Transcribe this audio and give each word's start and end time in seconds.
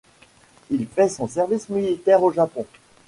Il 0.71 0.87
fait 0.87 1.09
son 1.09 1.27
service 1.27 1.69
militaire 1.69 2.23
au 2.23 2.31
Japon. 2.31 2.65